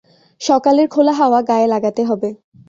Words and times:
সকালের 0.41 0.87
খোলা 0.87 1.13
হাওয়া 1.13 1.39
গায়ে 1.41 1.67
লাগাতে 1.67 2.01
হবে। 2.03 2.29